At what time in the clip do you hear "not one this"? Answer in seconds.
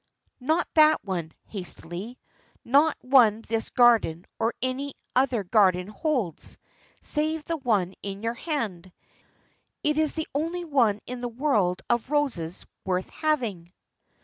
2.65-3.69